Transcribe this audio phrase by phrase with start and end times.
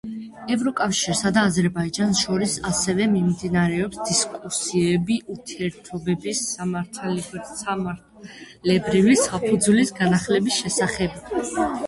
[0.53, 11.21] ევროკავშირსა და აზერბაიჯანს შორის ასევე მიმდინარეობს დისკუსიები ურთიერთობების სამართლებრივი საფუძვლის განახლების შესახებ.